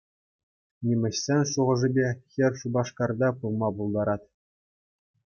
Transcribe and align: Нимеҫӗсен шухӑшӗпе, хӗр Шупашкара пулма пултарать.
Нимеҫӗсен 0.85 1.41
шухӑшӗпе, 1.51 2.07
хӗр 2.37 2.53
Шупашкара 2.63 3.29
пулма 3.43 3.69
пултарать. 3.75 4.25